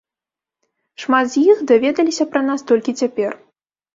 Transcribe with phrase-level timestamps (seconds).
[1.01, 3.31] Шмат з іх даведаліся пра нас толькі цяпер.